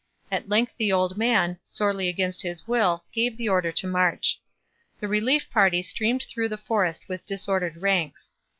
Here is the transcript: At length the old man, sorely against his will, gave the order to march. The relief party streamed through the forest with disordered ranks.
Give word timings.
At 0.31 0.49
length 0.49 0.77
the 0.77 0.91
old 0.91 1.15
man, 1.15 1.59
sorely 1.63 2.07
against 2.09 2.41
his 2.41 2.67
will, 2.67 3.05
gave 3.13 3.37
the 3.37 3.47
order 3.49 3.71
to 3.73 3.85
march. 3.87 4.41
The 4.99 5.07
relief 5.07 5.47
party 5.51 5.83
streamed 5.83 6.23
through 6.23 6.49
the 6.49 6.57
forest 6.57 7.07
with 7.07 7.23
disordered 7.23 7.77
ranks. 7.83 8.33